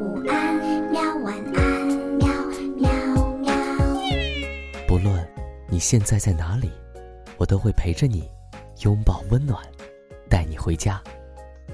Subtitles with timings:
[0.00, 0.56] 午安，
[0.90, 1.86] 喵晚安，
[2.16, 2.26] 喵
[2.78, 2.90] 喵
[3.36, 3.52] 喵。
[4.88, 5.28] 不论
[5.68, 6.70] 你现在在哪里，
[7.36, 8.26] 我都会陪着你，
[8.82, 9.62] 拥抱温暖，
[10.26, 11.02] 带你回家。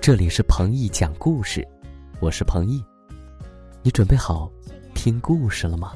[0.00, 1.64] 这里是彭毅讲故事，
[2.18, 2.82] 我是彭毅。
[3.80, 4.50] 你准备好
[4.92, 5.92] 听故事了吗？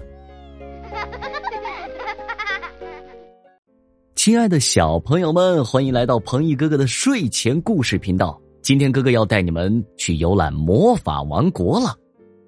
[4.15, 8.41] 亲爱的小朋友们，欢迎来到彭毅哥哥的睡前故事频道。
[8.63, 11.97] 今天哥哥要带你们去游览魔法王国了。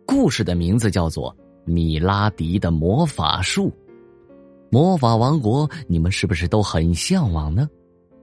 [0.06, 1.30] 故事的名字叫做
[1.64, 3.68] 《米拉迪的魔法树》。
[4.70, 7.68] 魔法王国，你们是不是都很向往呢？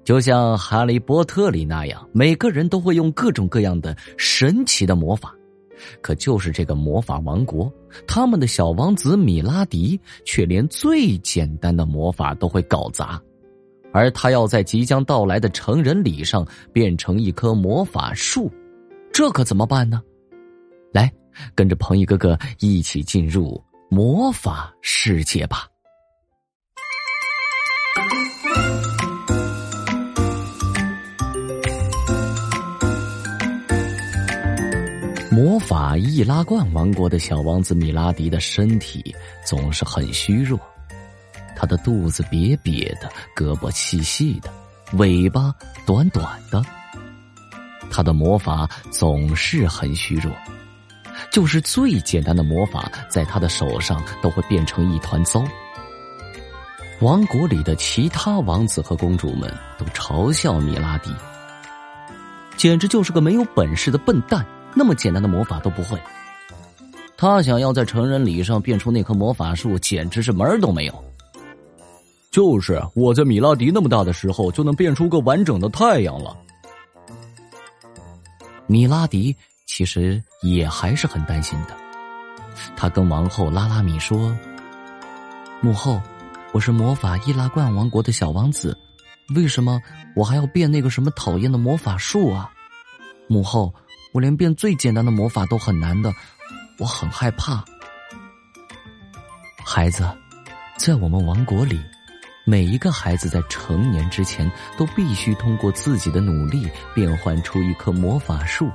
[0.03, 5.35] 就像《哈利波特》里那样，每个人都会用各种各样的神奇的魔法。
[6.01, 7.71] 可就是这个魔法王国，
[8.07, 13.21] 他们的小王子米拉迪却连最简单的魔法都会搞砸。
[13.93, 18.51] 而他要在即将到来的成人礼上变成一棵魔法树，
[19.11, 20.01] 这可怎么办呢？
[20.91, 21.11] 来，
[21.55, 25.67] 跟着彭毅哥哥一起进入魔法世界吧！
[35.31, 39.15] 魔法易拉罐王国的小王子米拉迪的身体
[39.45, 40.59] 总是很虚弱。
[41.55, 44.51] 他的肚子瘪瘪的，胳膊细细的，
[44.97, 45.53] 尾巴
[45.85, 46.61] 短短的。
[47.89, 50.31] 他的魔法总是很虚弱，
[51.31, 55.43] 就是最简单的魔法，在他的手上都会变成一团糟。
[57.01, 61.09] 王国里的其他王子和公主们都嘲笑米拉迪，
[62.57, 65.97] 简直就是个没有本事的笨蛋，那么简单的魔法都不会。
[67.15, 71.03] 他想要在成人礼上变出那棵魔法树，简直是门儿都没有。
[72.31, 76.37] 就是我在米拉迪那么大的时候就能变出个完整的太阳了。
[78.67, 81.75] 米拉迪其实也还是很担心的，
[82.75, 84.35] 他跟王后拉拉米说
[85.59, 86.01] ：“母后，
[86.53, 88.77] 我是魔法易拉罐王国的小王子，
[89.35, 89.81] 为什么
[90.15, 92.49] 我还要变那个什么讨厌的魔法树啊？
[93.27, 93.73] 母后，
[94.13, 96.11] 我连变最简单的魔法都很难的，
[96.77, 97.63] 我很害怕。
[99.65, 100.09] 孩子，
[100.77, 101.79] 在我们王国里。”
[102.45, 108.67] 每一个孩子在成年之前都必须通过自己的努力变换出一棵魔法树，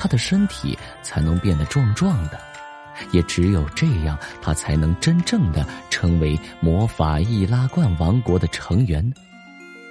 [0.00, 2.40] 他的身体才能变得壮壮的，
[3.12, 9.12] 也只有这样，他才能真正的成为魔法易拉罐王国的成员。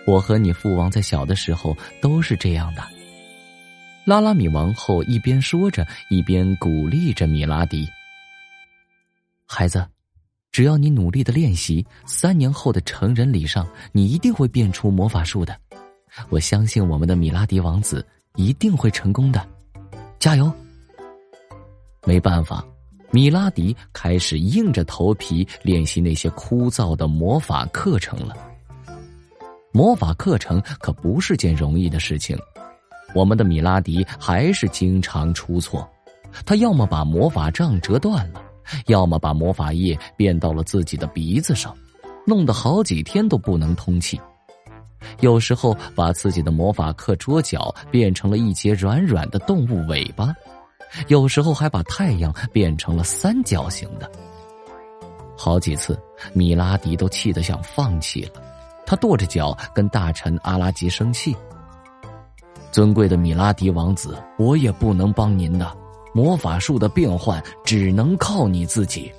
[0.07, 2.81] 我和你父王在小的时候都是这样的。
[4.03, 7.87] 拉拉米王后一边说着，一边鼓励着米拉迪
[9.45, 9.87] ：“孩子。”
[10.51, 15.55] 只要你努力的练习，三年后的成人礼上，你一定会变出魔法术的。
[16.29, 18.03] 我相信我们的米拉迪王子
[18.35, 19.47] 一定会成功的，
[20.19, 20.51] 加油！
[22.05, 22.61] 没办法，
[23.09, 28.35] 米拉迪开始硬着头皮练习那些枯燥的魔法课程了。
[29.71, 32.37] 魔法课程可不是件容易的事情，
[33.15, 35.89] 我们的米拉迪还是经常出错，
[36.45, 38.41] 他要么把魔法杖折断了。
[38.87, 41.75] 要么把魔法液变到了自己的鼻子上，
[42.27, 44.17] 弄得好几天都不能通气；
[45.19, 50.33] 有时候把自己的魔法课桌角变成了一截软软的动物尾巴；
[51.07, 54.09] 有时候还把太阳变成了三角形的。
[55.37, 55.97] 好几次，
[56.33, 58.41] 米拉迪都气得想放弃了。
[58.85, 61.35] 他跺着脚跟大臣阿拉吉生气
[62.71, 65.71] ：“尊贵的米拉迪王子，我也不能帮您的。”
[66.11, 69.11] 魔法术的变换只能靠你自己。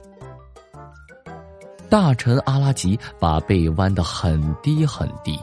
[1.89, 5.39] 大臣阿拉吉把背弯得很低很低，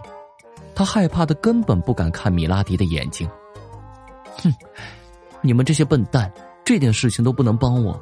[0.77, 3.27] 他害怕的根本不敢看米拉迪的眼睛。
[4.37, 4.53] 哼，
[5.41, 6.31] 你们这些笨蛋，
[6.63, 7.99] 这点事情都不能帮我。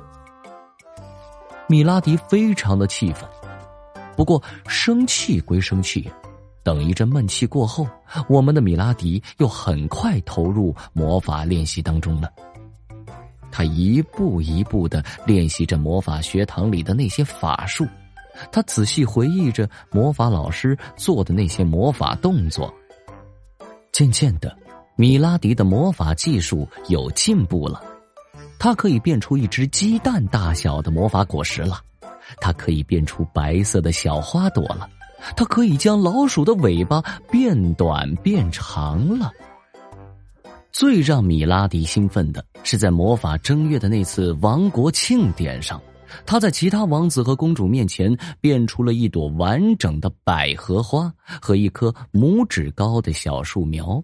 [1.70, 3.24] 米拉迪非常的气愤，
[4.18, 6.12] 不过生气归生气，
[6.64, 7.88] 等一阵闷气过后，
[8.28, 12.30] 我们的米拉迪又很快投入魔法练习当中了。
[13.54, 17.88] 他一步一步的练习着魔法学堂里的那些法术，
[18.52, 22.74] 他仔细回忆着魔法老师做的那些魔法动作。
[23.92, 24.56] 渐渐的，
[24.96, 27.82] 米拉迪的魔法技术有进步了，
[28.60, 31.80] 他可以变出一只鸡蛋大小的魔法果实了，
[32.42, 34.90] 他可以变出白色的小花朵了，
[35.36, 37.02] 他可以将老鼠的尾巴
[37.32, 39.32] 变短变长了。
[40.74, 45.82] 最让米拉迪兴奋的是，在魔法正月的那次王国庆典上，
[46.26, 54.04] 他在其他王子和公主面前变出了一朵完整的百合花和一棵拇指高的小树苗。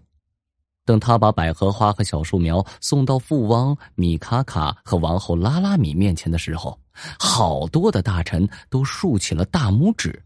[0.84, 6.76] 等他把百合花和小树苗送到父王米卡卡和王后拉拉米面前的时候，
[7.18, 10.20] 好多的大臣都竖起了大拇指。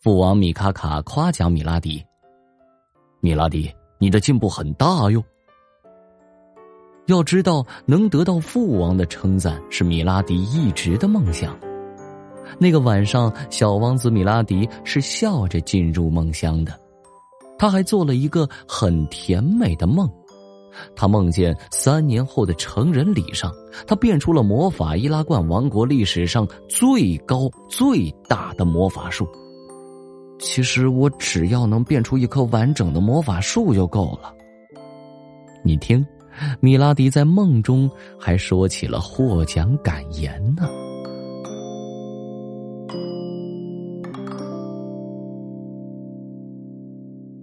[0.00, 2.04] 父王米卡卡夸奖米拉迪
[3.20, 5.24] ：“米拉迪，你的进步很大哟。”
[7.06, 11.56] 要知道，能得到父王的称赞是米拉迪一直的梦想。
[12.58, 16.72] 那个晚上，小王子米拉迪是笑着进入梦乡的。
[17.58, 20.10] 他还做了一个很甜美的梦，
[20.94, 23.50] 他梦见三年后的成人礼上，
[23.86, 29.26] 他变出了魔法易拉罐王国历史上最高最大的魔法树。
[30.38, 34.34] 其实我只要能变出一棵完整的魔法树就够了。
[35.64, 36.06] 你听，
[36.60, 40.68] 米拉迪在梦中还说起了获奖感言呢。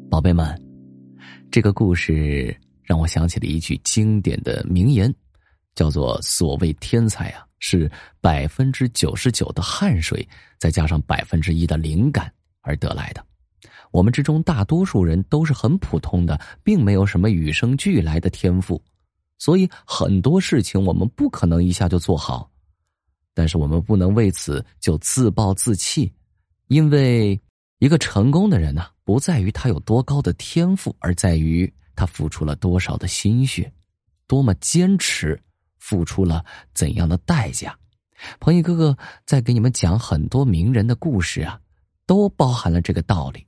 [0.10, 0.45] 宝贝们，
[1.50, 5.13] 这个故事让我想起了一句经典的名言，
[5.74, 7.89] 叫做“所谓天才啊，是
[8.22, 10.28] 百分之九十九的汗水，
[10.60, 12.31] 再加上百分之一的灵感
[12.62, 13.25] 而得来的。
[13.94, 18.84] 我们之中大多数人都是很普通的，并没有什么与生俱来的天赋，
[19.38, 22.51] 所以很多事情我们不可能一下就做好。
[23.34, 26.12] 但是我们不能为此就自暴自弃，
[26.68, 27.40] 因为。
[27.80, 33.69] 一个成功的人呢，不在于他有多高的天赋，而在于他付出了多少的心血，
[34.25, 35.38] 多么坚持，
[35.80, 37.78] 付出了怎样的代价。
[38.39, 41.60] 鹏毅哥哥在给你们讲很多名人的故事啊，
[42.06, 43.46] 都包含了这个道理。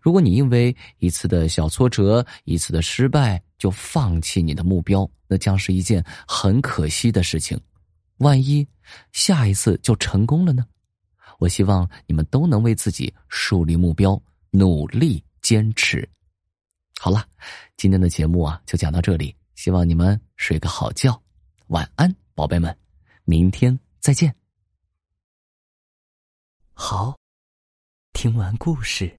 [0.00, 7.60] 如果你因为一次的小挫折、一次的失败就放弃你的目标，那将是一件很可惜的事情。
[8.18, 8.66] 万一
[9.12, 10.66] 下一次就成功了呢？
[11.38, 16.06] 我希望你们都能为自己树立目标，努力坚持。
[16.98, 17.26] 好了，
[17.78, 21.18] 今天的节目啊就讲到这里，希望你们睡个好觉，
[21.68, 22.76] 晚安，宝贝们，
[23.24, 24.34] 明天再见。
[26.74, 27.16] 好，
[28.12, 29.18] 听完故事，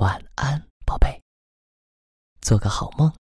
[0.00, 1.20] 晚安，宝贝，
[2.40, 3.12] 做个好梦。